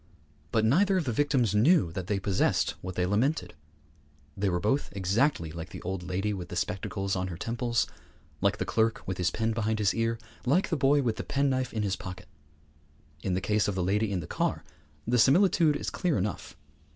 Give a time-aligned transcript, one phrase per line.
[0.51, 3.53] But neither of the victims knew that they possessed what they lamented.
[4.35, 7.85] They were both exactly like the old lady with the spectacles on her temples,
[8.41, 11.71] like the clerk with his pen behind his ear, like the boy with the penknife
[11.71, 12.27] in his pocket.
[13.21, 14.63] In the case of the lady in the car
[15.05, 16.57] the similitude is clear enough.